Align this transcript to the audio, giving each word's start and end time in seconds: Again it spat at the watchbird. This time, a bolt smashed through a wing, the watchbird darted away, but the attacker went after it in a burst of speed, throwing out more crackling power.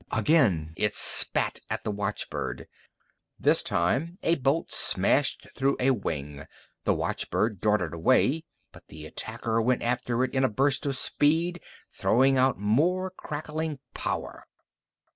Again 0.11 0.73
it 0.77 0.95
spat 0.95 1.59
at 1.69 1.83
the 1.83 1.91
watchbird. 1.91 2.67
This 3.39 3.61
time, 3.61 4.17
a 4.23 4.33
bolt 4.33 4.73
smashed 4.73 5.47
through 5.55 5.77
a 5.79 5.91
wing, 5.91 6.47
the 6.85 6.93
watchbird 6.95 7.59
darted 7.61 7.93
away, 7.93 8.45
but 8.71 8.87
the 8.87 9.05
attacker 9.05 9.61
went 9.61 9.83
after 9.83 10.23
it 10.23 10.33
in 10.33 10.43
a 10.43 10.49
burst 10.49 10.87
of 10.87 10.95
speed, 10.97 11.61
throwing 11.91 12.35
out 12.35 12.57
more 12.57 13.11
crackling 13.11 13.77
power. 13.93 14.47